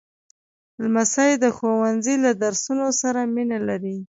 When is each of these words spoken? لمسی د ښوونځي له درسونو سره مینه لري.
لمسی 0.81 1.31
د 1.43 1.45
ښوونځي 1.57 2.15
له 2.25 2.31
درسونو 2.43 2.87
سره 3.01 3.19
مینه 3.33 3.59
لري. 3.67 3.97